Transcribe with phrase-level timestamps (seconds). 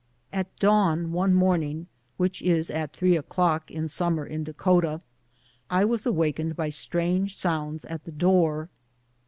[0.33, 1.85] At dawn one morning—
[2.17, 5.01] which is at three o'clock in summer in Dakota—
[5.69, 8.69] I was awakened by strange sounds at the door.